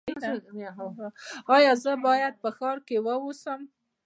ایا 1.55 1.73
زه 1.83 1.91
باید 2.05 2.33
په 2.43 2.49
ښار 2.57 2.77
کې 2.87 2.95
اوسم؟ 3.23 3.61